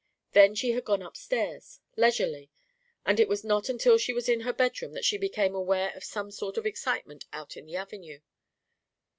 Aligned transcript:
Then 0.31 0.55
she 0.55 0.71
had 0.71 0.83
gone 0.83 1.03
upstairs, 1.03 1.79
leisurely, 1.95 2.49
and 3.05 3.19
it 3.19 3.29
was 3.29 3.43
not 3.43 3.69
until 3.69 3.99
she 3.99 4.13
was 4.13 4.27
in 4.27 4.39
her 4.39 4.51
bedroom 4.51 4.93
that 4.93 5.05
she 5.05 5.15
became 5.19 5.53
aware 5.53 5.93
of 5.95 6.03
some 6.03 6.31
sort 6.31 6.57
of 6.57 6.65
excitement 6.65 7.25
out 7.31 7.55
in 7.55 7.67
the 7.67 7.75
Avenue. 7.75 8.19